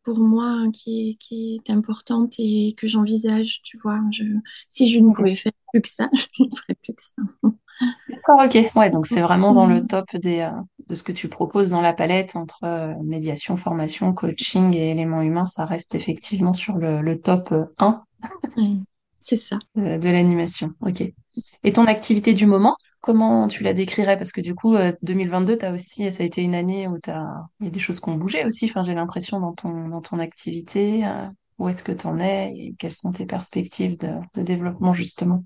[0.02, 3.62] pour moi qui est qui est importante et que j'envisage.
[3.62, 4.24] Tu vois, je,
[4.68, 7.22] si je ne pouvais faire plus que ça, je ne ferais plus que ça.
[8.08, 8.70] D'accord, ok.
[8.74, 9.86] Ouais, donc c'est vraiment dans le mm.
[9.86, 10.50] top des, euh,
[10.88, 15.22] de ce que tu proposes dans la palette entre euh, médiation, formation, coaching et éléments
[15.22, 15.46] humains.
[15.46, 18.02] Ça reste effectivement sur le, le top 1
[18.58, 18.62] euh,
[19.20, 19.58] c'est ça.
[19.76, 20.72] de, l'animation.
[20.80, 21.02] Ok.
[21.64, 24.18] Et ton activité du moment, comment tu la décrirais?
[24.18, 27.24] Parce que du coup, 2022, t'as aussi, ça a été une année où t'as,
[27.60, 28.66] il y a des choses qui ont bougé aussi.
[28.66, 31.04] Enfin, j'ai l'impression dans ton, dans ton activité.
[31.58, 35.44] où est-ce que tu en es et quelles sont tes perspectives de, de développement justement?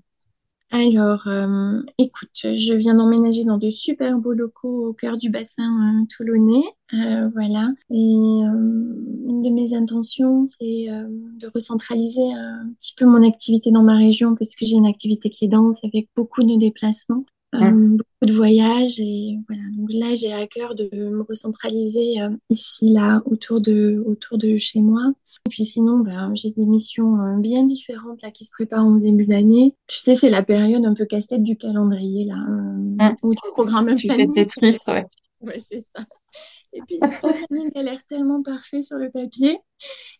[0.75, 5.63] Alors, euh, écoute, je viens d'emménager dans de super beaux locaux au cœur du bassin
[5.63, 6.65] euh, toulonnais.
[6.93, 7.69] Euh, voilà.
[7.89, 13.95] Et une de mes intentions, c'est de recentraliser un petit peu mon activité dans ma
[13.95, 17.23] région, parce que j'ai une activité qui est dense avec beaucoup de déplacements.
[17.53, 22.15] beaucoup de voyages et voilà donc là j'ai à cœur de me recentraliser
[22.49, 25.13] ici là autour de autour de chez moi
[25.47, 28.95] et puis sinon, ben, j'ai des missions euh, bien différentes là, qui se préparent en
[28.95, 29.75] début d'année.
[29.85, 33.15] Tu sais, c'est la période un peu casse-tête du calendrier, là, euh, mmh.
[33.21, 35.05] où tu programmes Tu fais Tetris, ouais.
[35.41, 36.03] Ouais, c'est ça.
[36.73, 39.59] Et puis, planning a l'air tellement parfait sur le papier.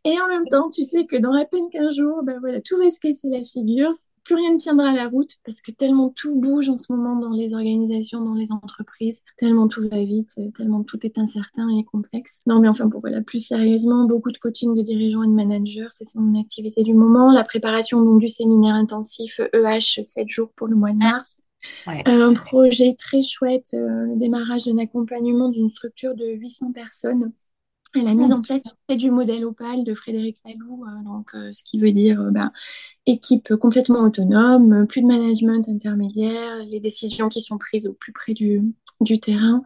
[0.03, 2.77] Et en même temps, tu sais que dans à peine 15 jours, ben voilà, tout
[2.77, 3.91] va se casser la figure
[4.25, 7.29] plus rien ne tiendra la route parce que tellement tout bouge en ce moment dans
[7.29, 12.41] les organisations, dans les entreprises, tellement tout va vite, tellement tout est incertain et complexe.
[12.47, 15.87] Non, mais enfin, pour voilà, plus sérieusement, beaucoup de coaching de dirigeants et de managers,
[15.91, 17.31] c'est mon activité du moment.
[17.31, 21.37] La préparation donc, du séminaire intensif EH 7 jours pour le mois de mars.
[21.87, 27.31] Un projet très chouette, euh, le démarrage d'un accompagnement d'une structure de 800 personnes
[28.03, 31.79] la mise en place du modèle Opal de Frédéric Laloux, euh, donc, euh, ce qui
[31.79, 32.51] veut dire euh, bah,
[33.05, 38.33] équipe complètement autonome, plus de management intermédiaire, les décisions qui sont prises au plus près
[38.33, 38.61] du,
[39.01, 39.63] du terrain.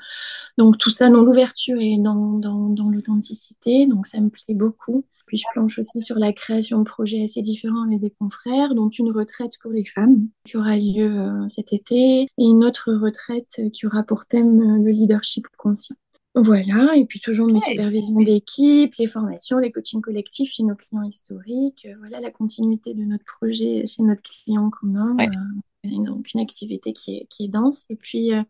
[0.58, 5.06] Donc tout ça dans l'ouverture et dans, dans, dans l'authenticité, donc ça me plaît beaucoup.
[5.26, 8.90] Puis je planche aussi sur la création de projets assez différents avec des confrères, dont
[8.90, 13.86] une retraite pour les femmes qui aura lieu cet été et une autre retraite qui
[13.86, 15.96] aura pour thème le leadership conscient.
[16.36, 21.04] Voilà, et puis toujours mes supervisions d'équipe, les formations, les coachings collectifs chez nos clients
[21.04, 25.18] historiques, euh, voilà la continuité de notre projet chez notre client commun.
[25.20, 27.86] Euh, donc une activité qui est, qui est dense.
[27.90, 28.44] Et puis euh,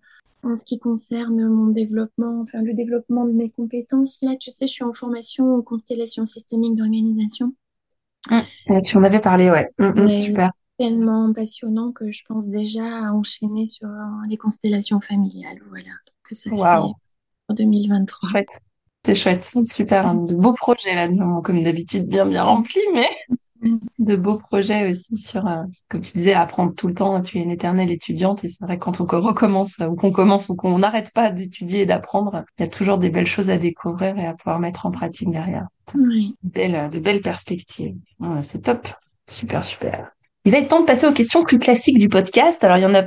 [0.44, 4.68] en ce qui concerne mon développement, enfin le développement de mes compétences, là tu sais,
[4.68, 7.54] je suis en formation en constellation systémique d'organisation.
[8.30, 8.82] Mmh.
[8.84, 9.70] Tu en avais parlé, ouais.
[9.78, 10.52] Mmh, mmh, super.
[10.78, 13.88] Tellement passionnant que je pense déjà à enchaîner sur
[14.28, 15.60] les constellations familiales.
[15.62, 15.92] Voilà.
[16.32, 16.96] Ça, wow.
[17.54, 18.30] 2023.
[18.30, 18.62] Chouette.
[19.06, 20.08] C'est chouette, super.
[20.08, 20.16] Hein.
[20.16, 21.08] De beaux projets là,
[21.44, 23.08] comme d'habitude, bien bien remplis, mais
[24.00, 27.22] de beaux projets aussi sur, euh, comme tu disais, apprendre tout le temps.
[27.22, 30.56] Tu es une éternelle étudiante et c'est vrai quand on recommence ou qu'on commence ou
[30.56, 34.18] qu'on n'arrête pas d'étudier et d'apprendre, il y a toujours des belles choses à découvrir
[34.18, 35.68] et à pouvoir mettre en pratique derrière.
[35.96, 36.36] Oui.
[36.44, 37.96] Belle, de belles perspectives.
[38.42, 38.88] c'est top.
[39.28, 40.12] Super, super.
[40.46, 42.64] Il va être temps de passer aux questions plus classiques du podcast.
[42.64, 43.04] Alors, il y en a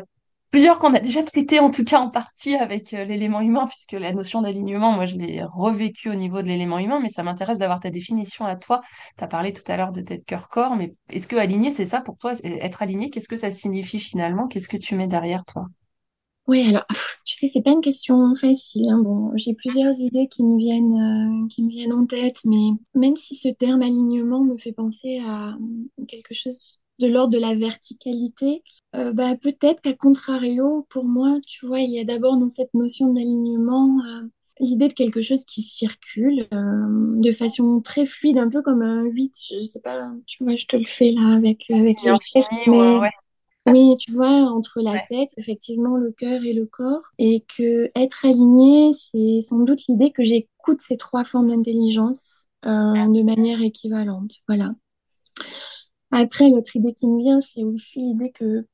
[0.52, 3.92] plusieurs qu'on a déjà traités, en tout cas en partie avec euh, l'élément humain, puisque
[3.92, 7.58] la notion d'alignement, moi, je l'ai revécu au niveau de l'élément humain, mais ça m'intéresse
[7.58, 8.82] d'avoir ta définition à toi.
[9.16, 11.86] Tu as parlé tout à l'heure de tête, cœur, corps, mais est-ce que aligné, c'est
[11.86, 12.34] ça pour toi?
[12.44, 14.46] Être aligné, qu'est-ce que ça signifie finalement?
[14.46, 15.64] Qu'est-ce que tu mets derrière toi?
[16.46, 16.84] Oui, alors,
[17.24, 18.90] tu sais, c'est pas une question facile.
[18.90, 18.98] Hein.
[18.98, 23.16] Bon, j'ai plusieurs idées qui me viennent, euh, qui me viennent en tête, mais même
[23.16, 25.56] si ce terme alignement me fait penser à
[26.08, 28.62] quelque chose de l'ordre de la verticalité,
[28.94, 32.74] euh, bah, peut-être qu'à contrario, pour moi, tu vois, il y a d'abord dans cette
[32.74, 34.22] notion d'alignement euh,
[34.60, 39.04] l'idée de quelque chose qui circule euh, de façon très fluide, un peu comme un
[39.04, 42.12] 8, je sais pas, tu vois, je te le fais là avec, avec le
[42.66, 43.10] mais...
[43.64, 48.26] Oui, tu vois, entre la tête, effectivement, le cœur et le corps, et que être
[48.26, 54.32] aligné, c'est sans doute l'idée que j'écoute ces trois formes d'intelligence de manière équivalente.
[54.48, 54.72] Voilà.
[56.10, 58.66] Après, l'autre idée qui me vient, c'est aussi l'idée que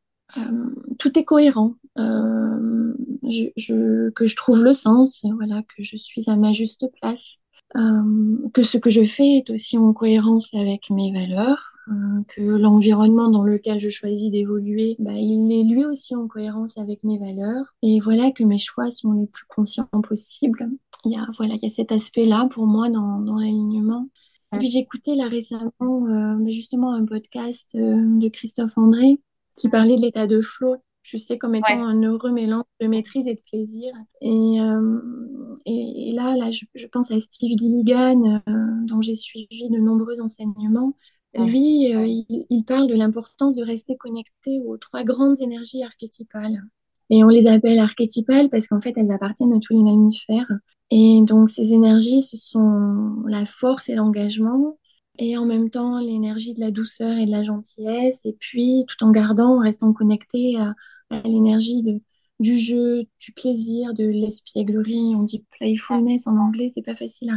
[0.99, 6.53] tout est cohérent, je, que je trouve le sens, voilà, que je suis à ma
[6.53, 7.39] juste place,
[7.75, 13.31] que ce que je fais est aussi en cohérence avec mes valeurs, euh, que l'environnement
[13.31, 17.75] dans lequel je choisis d'évoluer, bah, il est lui aussi en cohérence avec mes valeurs.
[17.83, 20.69] Et voilà que mes choix sont les plus conscients possibles.
[21.05, 24.09] Il y a, voilà, il y a cet aspect-là pour moi dans, dans l'alignement.
[24.53, 29.19] Puis j'écoutais là récemment euh, bah, justement un podcast euh, de Christophe André
[29.59, 33.27] qui parlait de l'état de flow je sais comme étant un heureux mélange de maîtrise
[33.29, 33.95] et de plaisir.
[34.21, 34.59] Et,
[35.65, 38.43] et, là, là je, je, pense à Steve Gilligan,
[38.85, 40.93] dont j'ai suivi de nombreux enseignements,
[41.35, 46.63] lui, euh, il, parle de l'importance de rester connecté aux trois grandes énergies archétypales.
[47.11, 50.51] Et on les appelle archétypales parce qu'en fait, elles appartiennent à tous les mammifères.
[50.91, 54.79] Et donc, ces énergies, ce sont la force et l'engagement,
[55.19, 59.05] et en même temps l'énergie de la douceur et de la gentillesse, et puis tout
[59.05, 61.83] en gardant, en restant connecté à l'énergie
[62.41, 65.15] du jeu, du plaisir, de l'espièglerie.
[65.17, 67.33] On dit playfulness en anglais, c'est pas facile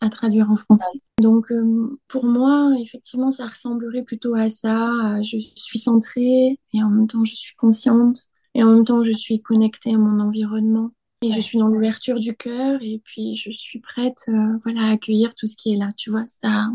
[0.00, 1.00] à, traduire en français.
[1.20, 5.22] Donc euh, pour moi, effectivement, ça ressemblerait plutôt à ça.
[5.22, 9.12] Je suis centrée et en même temps je suis consciente et en même temps je
[9.12, 10.90] suis connectée à mon environnement.
[11.24, 14.90] Et je suis dans l'ouverture du cœur et puis je suis prête euh, voilà, à
[14.90, 15.90] accueillir tout ce qui est là.
[15.96, 16.66] Tu vois, ça,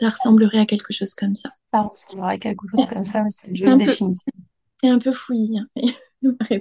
[0.00, 1.50] ça ressemblerait à quelque chose comme ça.
[1.72, 4.22] Ça ressemblerait à quelque chose comme ça, mais c'est le jeu définitif.
[4.80, 5.58] C'est un peu fouillis.
[5.58, 5.66] Hein,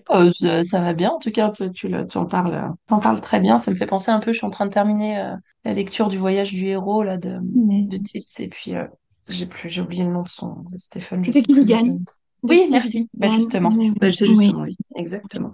[0.10, 3.60] Oh, ça, va bien, en tout cas, tu, tu, en parles, en parles très bien.
[3.60, 6.08] Ça me fait penser un peu, je suis en train de terminer euh, la lecture
[6.08, 8.88] du voyage du héros là, de, de Tilts, et puis euh,
[9.28, 11.24] j'ai plus, j'ai oublié le nom de son, de Stephen.
[11.24, 11.64] Je sais plus.
[12.44, 13.08] Oui, merci.
[13.14, 14.76] Bah, justement, bah, c'est justement, oui.
[14.96, 15.54] exactement.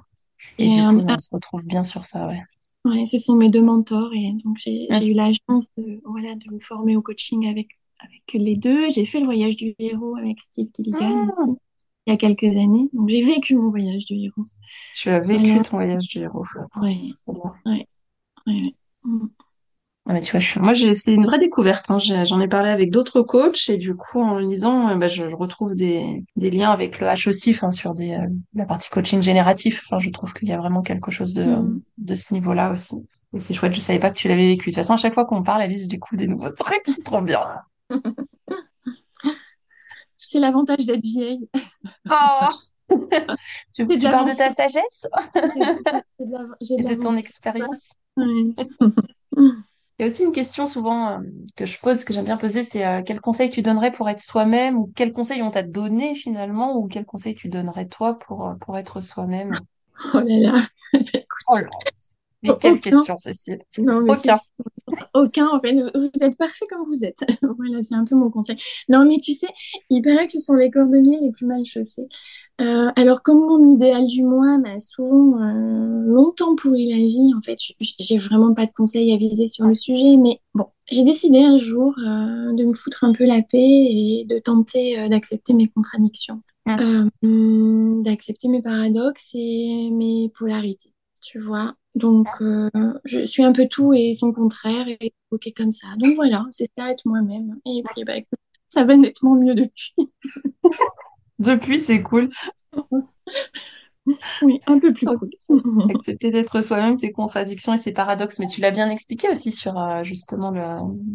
[0.58, 2.41] Et, du coup, on se retrouve bien sur ça, ouais.
[2.88, 6.52] Ouais, ce sont mes deux mentors, et donc j'ai eu la chance de, voilà, de
[6.52, 7.67] me former au coaching avec,
[8.00, 8.89] avec les deux.
[8.89, 11.26] J'ai fait le voyage du héros avec Steve Gilligan ah.
[11.26, 11.58] aussi
[12.08, 12.89] il y a quelques années.
[12.93, 14.45] Donc j'ai vécu mon voyage du héros.
[14.95, 16.45] Tu as vécu ton voyage du héros.
[16.82, 17.13] Oui.
[17.28, 17.86] Ouais.
[18.45, 18.73] Ouais.
[20.24, 21.91] Tu vois, moi, c'est une vraie découverte.
[21.91, 21.98] Hein.
[21.98, 22.48] J'en ai...
[22.48, 26.24] parlé avec d'autres coachs et du coup, en lisant, euh, bah, je, retrouve des...
[26.38, 28.13] des, liens avec le H aussi, sur des...
[28.13, 29.82] Euh, la partie coaching génératif.
[29.86, 31.82] Enfin, je trouve qu'il y a vraiment quelque chose de, mm.
[31.98, 32.96] de ce niveau-là aussi.
[33.34, 34.70] Et c'est chouette, je savais pas que tu l'avais vécu.
[34.70, 36.84] De toute façon, à chaque fois qu'on parle, Alice, je découvre des nouveaux trucs.
[36.86, 37.41] C'est trop bien.
[40.17, 41.50] C'est l'avantage d'être vieille.
[42.10, 42.48] Oh
[43.74, 45.06] tu, parles de ta sagesse?
[46.62, 47.91] J'ai de, ton expérience?
[50.00, 51.20] Il y a aussi une question souvent euh,
[51.56, 54.20] que je pose, que j'aime bien poser, c'est euh, quel conseil tu donnerais pour être
[54.20, 58.48] soi-même ou quel conseil on t'a donné finalement ou quel conseil tu donnerais toi pour,
[58.48, 59.54] euh, pour être soi-même?
[60.14, 60.68] Oh là là,
[61.48, 61.68] oh là.
[62.44, 63.64] Mais quelle question, Cécile
[64.08, 64.38] Aucun.
[65.14, 65.74] Aucun, en fait.
[65.74, 67.24] Vous êtes parfait comme vous êtes.
[67.58, 68.58] voilà, c'est un peu mon conseil.
[68.90, 69.48] Non, mais tu sais,
[69.90, 72.08] il paraît que ce sont les cordonniers les plus mal chaussés.
[72.60, 77.42] Euh, alors, comme mon idéal du mois m'a souvent euh, longtemps pourri la vie, en
[77.42, 77.58] fait,
[78.00, 81.60] j'ai vraiment pas de conseils à viser sur le sujet, mais bon, j'ai décidé un
[81.60, 86.42] jour euh, de me foutre un peu la paix et de tenter d'accepter mes contradictions,
[86.66, 91.76] d'accepter mes paradoxes et mes polarités, tu vois.
[91.98, 92.70] Donc, euh,
[93.06, 95.88] je suis un peu tout et son contraire, et ok comme ça.
[95.98, 97.56] Donc voilà, c'est ça, être moi-même.
[97.66, 99.96] Et puis, bah, écoute, ça va nettement mieux depuis.
[101.40, 102.30] depuis, c'est cool.
[104.44, 105.30] oui, un peu plus cool.
[105.96, 108.38] Accepter d'être soi-même, ses contradictions et ses paradoxes.
[108.38, 110.52] Mais tu l'as bien expliqué aussi sur euh, justement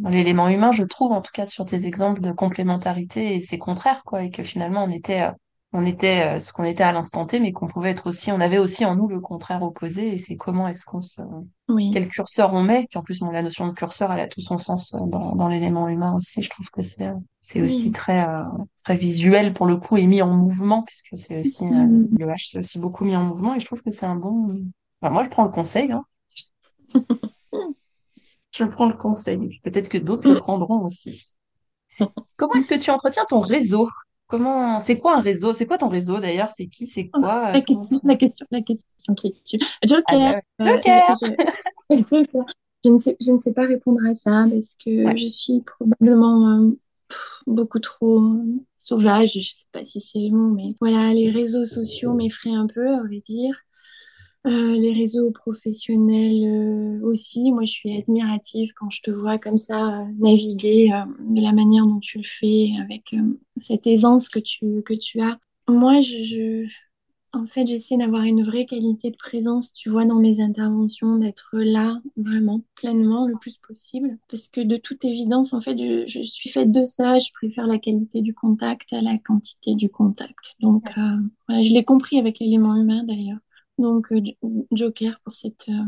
[0.05, 4.03] l'élément humain, je trouve, en tout cas sur tes exemples de complémentarité et ses contraires,
[4.05, 4.25] quoi.
[4.25, 5.31] Et que finalement, on était euh,
[5.73, 8.41] on était euh, ce qu'on était à l'instant T, mais qu'on pouvait être aussi, on
[8.41, 11.23] avait aussi en nous le contraire opposé, et c'est comment est-ce qu'on se,
[11.93, 12.87] quel curseur on met.
[12.91, 15.49] Puis en plus, la notion de curseur, elle a tout son sens euh, dans, dans
[15.49, 16.43] l'élément humain aussi.
[16.43, 18.43] Je trouve que c'est, c'est aussi très, euh,
[18.85, 22.59] très visuel pour le coup et mis en mouvement, puisque c'est aussi, le H, c'est
[22.59, 24.63] aussi beaucoup mis en mouvement, et je trouve que c'est un bon,
[25.11, 26.05] moi, je prends le conseil, hein.
[28.53, 29.61] je prends le conseil.
[29.65, 31.31] Peut-être que d'autres le prendront aussi.
[32.37, 33.89] Comment est-ce que tu entretiens ton réseau?
[34.33, 35.53] Comment, c'est quoi un réseau?
[35.53, 36.49] C'est quoi ton réseau d'ailleurs?
[36.49, 36.87] C'est qui?
[36.87, 37.53] C'est oh, quoi?
[37.53, 40.05] La question, la question, la question qui est Joker.
[40.09, 41.17] Ah bah Joker.
[41.91, 46.49] je, ne sais, je ne sais pas répondre à ça parce que je suis probablement
[46.49, 46.71] euh,
[47.47, 48.33] beaucoup trop
[48.75, 49.33] sauvage.
[49.35, 52.69] Je ne sais pas si c'est le mot, mais voilà, les réseaux sociaux m'effraient un
[52.69, 53.55] peu, à vrai dire.
[54.45, 57.53] Euh, les réseaux professionnels euh, aussi.
[57.53, 61.87] Moi, je suis admirative quand je te vois comme ça euh, naviguer de la manière
[61.87, 63.15] dont tu le fais, avec
[63.57, 65.39] cette aisance que tu, que tu as.
[65.69, 66.67] Moi, je,
[67.35, 71.57] En fait, j'essaie d'avoir une vraie qualité de présence, tu vois, dans mes interventions, d'être
[71.59, 74.19] là vraiment pleinement le plus possible.
[74.29, 77.19] Parce que de toute évidence, en fait, je, je suis faite de ça.
[77.19, 80.57] Je préfère la qualité du contact à la quantité du contact.
[80.61, 80.91] Donc,
[81.49, 83.39] voilà, je l'ai compris avec l'élément humain d'ailleurs.
[83.79, 84.21] Donc, euh,
[84.71, 85.85] Joker pour cette, euh,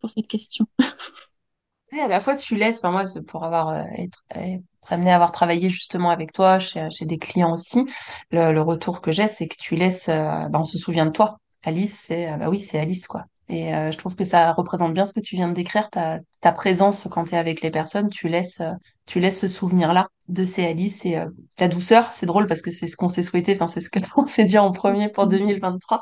[0.00, 0.66] pour cette question.
[1.92, 5.16] Et à la fois, tu laisses, enfin moi, pour avoir euh, être, être amené à
[5.16, 7.84] avoir travaillé justement avec toi, chez, chez des clients aussi,
[8.30, 11.38] le, le retour que j'ai, c'est que tu laisses, bah, on se souvient de toi.
[11.62, 13.24] Alice, c'est, bah oui, c'est Alice, quoi.
[13.50, 16.20] Et euh, je trouve que ça représente bien ce que tu viens de décrire, ta,
[16.40, 18.62] ta présence quand tu es avec les personnes, tu laisses,
[19.06, 21.26] tu laisses ce souvenir-là de c'est Alice et euh,
[21.58, 24.24] la douceur, c'est drôle parce que c'est ce qu'on s'est souhaité, enfin c'est ce qu'on
[24.26, 26.00] s'est dit en premier pour 2023.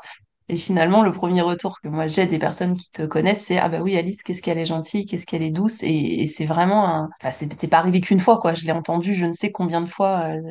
[0.49, 3.69] Et finalement, le premier retour que moi j'ai des personnes qui te connaissent, c'est ah
[3.69, 6.87] bah oui Alice, qu'est-ce qu'elle est gentille, qu'est-ce qu'elle est douce, et, et c'est vraiment
[6.89, 9.79] un, enfin c'est pas arrivé qu'une fois quoi, je l'ai entendu je ne sais combien
[9.81, 10.41] de fois euh,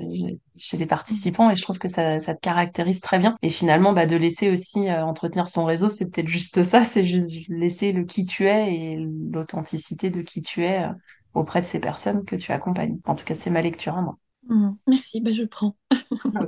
[0.57, 3.37] chez les participants et je trouve que ça ça te caractérise très bien.
[3.43, 7.05] Et finalement, bah de laisser aussi euh, entretenir son réseau, c'est peut-être juste ça, c'est
[7.05, 8.97] juste laisser le qui tu es et
[9.33, 10.93] l'authenticité de qui tu es euh,
[11.35, 12.99] auprès de ces personnes que tu accompagnes.
[13.07, 14.17] En tout cas, c'est ma lecture à moi.
[14.49, 14.71] Mmh.
[14.87, 15.77] Merci, bah je prends.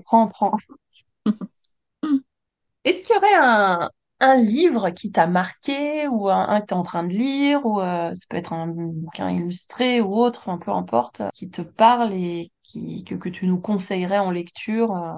[0.04, 0.56] prends, prends.
[2.84, 3.88] Est-ce qu'il y aurait un,
[4.20, 7.80] un livre qui t'a marqué ou un, que tu es en train de lire ou
[7.80, 12.12] euh, ça peut être un bouquin illustré ou autre, enfin peu importe, qui te parle
[12.14, 15.12] et qui, que, que tu nous conseillerais en lecture euh,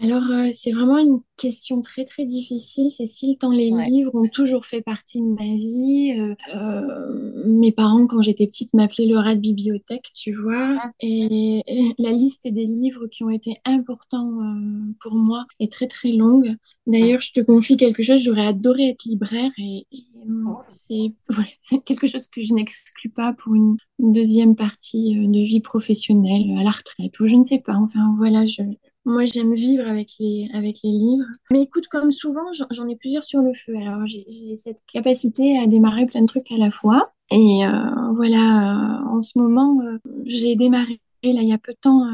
[0.00, 3.84] Alors, euh, c'est vraiment une question très très difficile, Cécile, tant les Ouais.
[3.84, 6.12] livres ont toujours fait partie de ma vie.
[6.20, 10.78] Euh, euh, mes parents, quand j'étais petite, m'appelaient le rat de bibliothèque, tu vois.
[10.80, 15.72] Ah, Et, et la liste des livres qui ont été importants euh, pour moi est
[15.72, 16.54] très très longue.
[16.86, 21.12] D'ailleurs, je te confie quelque chose, j'aurais adoré être libraire et, et, euh, oh, c'est
[21.36, 25.60] ouais, quelque chose que je n'exclus pas pour une, une deuxième partie euh, de vie
[25.60, 27.74] professionnelle, à la retraite, ou je ne sais pas.
[27.74, 28.62] Enfin, voilà, je,
[29.04, 31.24] moi, j'aime vivre avec les, avec les livres.
[31.50, 33.74] Mais écoute, comme souvent, j'en ai plusieurs sur le feu.
[33.76, 37.12] Alors, j'ai cette capacité à démarrer plein de trucs à la fois.
[37.30, 41.72] Et euh, voilà, euh, en ce moment, euh, j'ai démarré, là, il y a peu
[41.72, 42.04] de temps,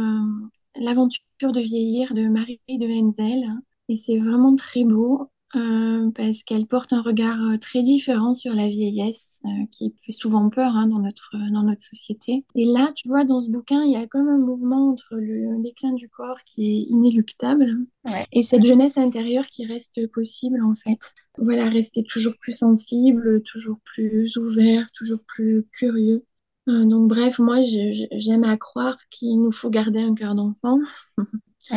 [0.77, 3.45] L'aventure de vieillir de Marie de Henzel.
[3.89, 5.29] Et c'est vraiment très beau.
[5.57, 10.13] Euh, parce qu'elle porte un regard euh, très différent sur la vieillesse, euh, qui fait
[10.13, 12.45] souvent peur hein, dans notre, dans notre société.
[12.55, 15.63] Et là, tu vois, dans ce bouquin, il y a comme un mouvement entre le
[15.63, 18.27] déclin du corps qui est inéluctable ouais.
[18.33, 20.99] et cette jeunesse intérieure qui reste possible, en fait.
[21.39, 26.25] Voilà, rester toujours plus sensible, toujours plus ouvert, toujours plus curieux.
[26.69, 30.79] Euh, donc, bref, moi, j'aime à croire qu'il nous faut garder un cœur d'enfant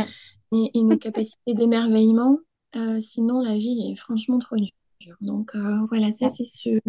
[0.54, 2.40] et, et nos capacités d'émerveillement.
[2.78, 5.16] Euh, sinon, la vie est franchement trop dure.
[5.22, 6.80] Donc, euh, voilà, ça, c'est ce...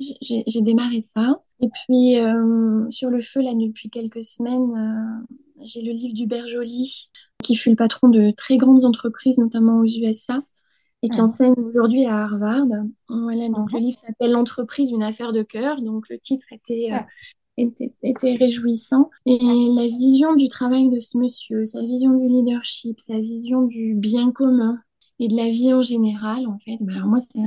[0.00, 1.40] J'ai démarré ça.
[1.60, 6.48] Et puis, euh, sur le feu, là, depuis quelques semaines, euh, j'ai le livre d'Hubert
[6.48, 7.08] Joly,
[7.42, 10.38] qui fut le patron de très grandes entreprises, notamment aux USA,
[11.02, 12.66] et qui enseigne aujourd'hui à Harvard.
[13.08, 13.84] Voilà, donc le Mhm.
[13.86, 15.80] livre s'appelle L'entreprise, une affaire de cœur.
[15.82, 16.90] Donc, le titre était...
[16.92, 17.06] Ouais.
[17.58, 19.08] était, était réjouissant.
[19.24, 23.94] Et la vision du travail de ce monsieur, sa vision du leadership, sa vision du
[23.94, 24.78] bien commun
[25.18, 27.38] et de la vie en général, en fait, bah, moi, ça,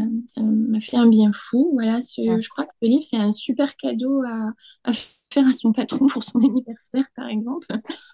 [0.42, 1.70] m'a fait un bien fou.
[1.74, 4.52] Voilà, ce- je crois que ce livre, c'est un super cadeau à,
[4.86, 4.92] à
[5.32, 7.68] faire à son patron pour son anniversaire, par exemple.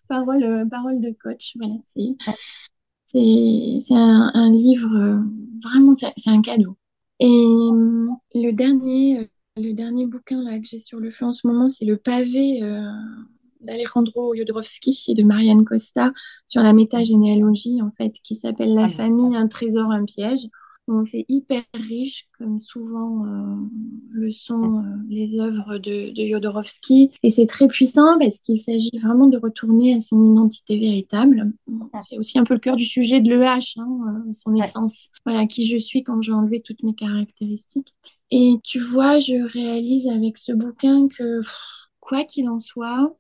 [0.10, 1.54] Parole, euh, parole de coach.
[1.58, 2.16] Voilà, c'est,
[3.04, 5.20] c'est, un, un livre, euh,
[5.64, 6.78] vraiment, c'est un cadeau.
[7.20, 9.26] Et euh, le dernier, euh,
[9.58, 12.62] le dernier bouquin là, que j'ai sur le feu en ce moment, c'est le pavé
[13.66, 16.12] d'Alejandro Jodorowsky et de Marianne Costa
[16.46, 20.48] sur la métagénéalogie, en fait, qui s'appelle La Ah, famille, un trésor, un piège.
[20.88, 23.56] Donc c'est hyper riche, comme souvent euh,
[24.12, 27.12] le sont euh, les œuvres de, de Jodorowsky.
[27.24, 31.52] Et c'est très puissant parce qu'il s'agit vraiment de retourner à son identité véritable.
[32.00, 34.68] C'est aussi un peu le cœur du sujet de l'EH, hein, euh, son Ouais.
[34.68, 35.10] essence.
[35.26, 37.94] Voilà, qui je suis quand j'ai enlevé toutes mes caractéristiques.
[38.32, 41.56] Et tu vois, je réalise avec ce bouquin que, pff,
[42.00, 43.16] quoi qu'il en soit,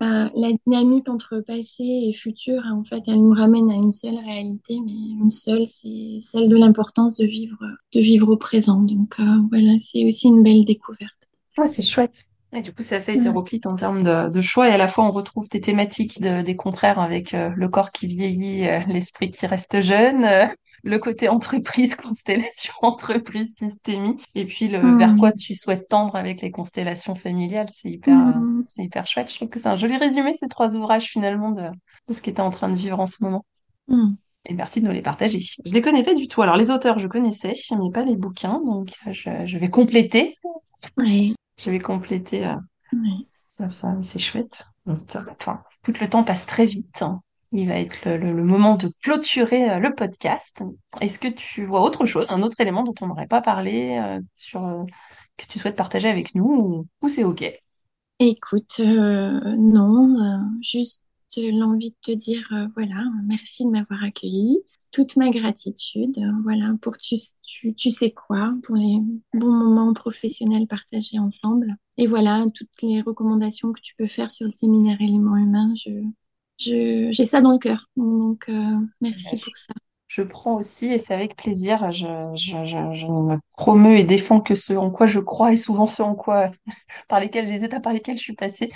[0.00, 4.16] Bah, la dynamique entre passé et futur, en fait, elle nous ramène à une seule
[4.16, 7.58] réalité, mais une seule, c'est celle de l'importance de vivre,
[7.92, 8.80] de vivre au présent.
[8.80, 11.28] Donc euh, voilà, c'est aussi une belle découverte.
[11.58, 12.24] Ouais, c'est chouette.
[12.52, 13.20] Et du coup, c'est assez Ouais.
[13.20, 16.42] hétéroclite en termes de, de choix et à la fois on retrouve tes thématiques de,
[16.42, 20.46] des contraires avec euh, le corps qui vieillit, euh, l'esprit qui reste jeune, euh,
[20.82, 26.40] le côté entreprise, constellation, entreprise, systémie, et puis le vers quoi tu souhaites tendre avec
[26.40, 27.68] les constellations familiales.
[27.72, 28.64] C'est hyper, euh, Mm.
[28.68, 29.30] c'est hyper chouette.
[29.30, 31.68] Je trouve que c'est un joli résumé ces trois ouvrages finalement de,
[32.08, 33.44] de ce que tu es en train de vivre en ce moment.
[33.88, 34.12] Mm.
[34.46, 35.38] Et merci de nous les partager.
[35.40, 36.40] Je les connais pas du tout.
[36.42, 40.36] Alors les auteurs, je connaissais, mais pas les bouquins, donc euh, je, je vais compléter.
[40.96, 41.34] Ouais.
[41.58, 42.46] Je vais compléter.
[42.46, 42.54] euh,
[42.92, 43.26] Ouais.
[43.46, 44.64] ça, ça, c'est chouette.
[44.86, 47.02] Enfin, écoute, le temps passe très vite.
[47.02, 47.20] hein.
[47.52, 50.62] Il va être le, moment de clôturer le podcast.
[51.00, 54.00] Est-ce que tu vois autre chose, un autre élément dont on n'aurait pas parlé,
[54.36, 54.60] sur,
[55.36, 57.44] que tu souhaites partager avec nous, ou, c'est OK?
[58.18, 60.16] Écoute, non,
[60.60, 61.04] juste
[61.36, 66.96] l'envie de te dire, voilà, merci de m'avoir accueilli toute ma gratitude, euh, voilà, pour
[66.96, 68.98] tu, tu, tu, sais quoi, pour les
[69.34, 71.76] bons moments professionnels partagés ensemble.
[71.96, 75.90] Et voilà, toutes les recommandations que tu peux faire sur le séminaire éléments humains, je,
[76.60, 77.86] j'ai ça dans le cœur.
[77.96, 79.72] Donc, euh, merci pour ça.
[80.08, 84.40] Je prends aussi, et c'est avec plaisir, je, je, je, je me promeus et défends
[84.40, 86.50] que ce en quoi je crois et souvent ce en quoi,
[87.08, 88.70] par lesquels, les étapes par lesquelles je suis passée.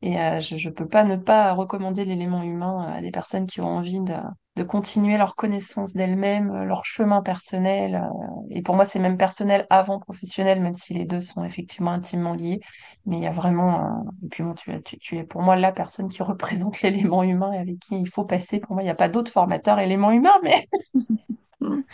[0.00, 3.60] Et euh, je ne peux pas ne pas recommander l'élément humain à des personnes qui
[3.60, 4.14] ont envie de,
[4.58, 7.94] de continuer leur connaissance d'elles-mêmes, euh, leur chemin personnel.
[7.94, 11.92] Euh, et pour moi, c'est même personnel avant professionnel, même si les deux sont effectivement
[11.92, 12.60] intimement liés.
[13.06, 14.04] Mais il y a vraiment...
[14.24, 17.52] Et puis bon, tu, tu, tu, es pour moi la personne qui représente l'élément humain
[17.52, 18.60] et avec qui il faut passer.
[18.60, 20.68] Pour moi, il n'y a pas d'autre formateur élément humain, mais...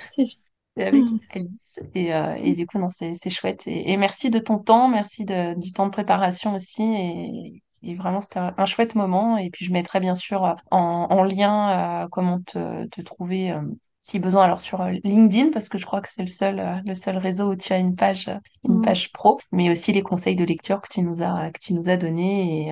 [0.77, 1.19] c'est avec mm.
[1.31, 1.81] Alice.
[1.95, 3.67] Et, euh, et, du coup, non, c'est chouette.
[3.67, 6.83] Et, et, merci de ton temps, merci de, du temps de préparation aussi.
[6.83, 9.37] Et, et vraiment, c'était un, chouette moment.
[9.39, 13.53] Et puis, je mettrai bien sûr euh, en, en lien euh, comment te, te trouver
[13.53, 13.61] euh,
[14.07, 17.17] si besoin, alors sur LinkedIn, parce que je crois que c'est le seul, le seul
[17.17, 18.31] réseau où tu as une page,
[18.69, 18.83] une mm.
[18.83, 21.89] page pro, mais aussi les conseils de lecture que tu nous as, que tu nous
[21.89, 22.69] as donnés.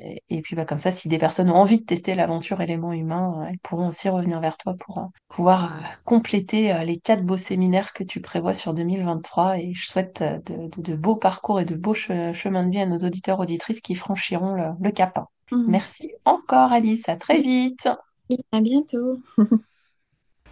[0.00, 2.92] Et, et puis, bah, comme ça, si des personnes ont envie de tester l'aventure élément
[2.92, 5.74] humain, elles pourront aussi revenir vers toi pour pouvoir
[6.04, 9.58] compléter les quatre beaux séminaires que tu prévois sur 2023.
[9.58, 12.86] Et je souhaite de, de, de beaux parcours et de beaux chemins de vie à
[12.86, 15.18] nos auditeurs, auditrices qui franchiront le, cap.
[15.50, 15.64] Mm.
[15.66, 17.88] Merci encore Alice, à très vite.
[18.30, 19.18] Et à bientôt.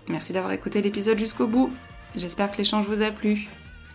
[0.09, 1.73] Merci d'avoir écouté l'épisode jusqu'au bout.
[2.17, 3.49] J'espère que l'échange vous a plu.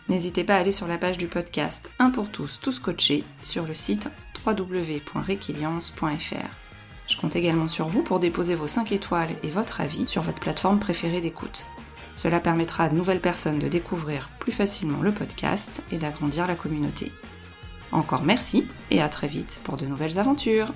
[0.10, 3.66] N'hésitez pas à aller sur la page du podcast Un pour tous, tous coachés sur
[3.66, 4.10] le site
[4.46, 6.50] www.requiliance.fr.
[7.08, 10.40] Je compte également sur vous pour déposer vos 5 étoiles et votre avis sur votre
[10.40, 11.68] plateforme préférée d'écoute.
[12.14, 16.56] Cela permettra à de nouvelles personnes de découvrir plus facilement le podcast et d'agrandir la
[16.56, 17.12] communauté.
[17.92, 20.72] Encore merci et à très vite pour de nouvelles aventures.